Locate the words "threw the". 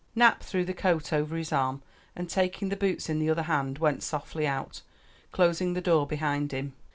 0.41-0.73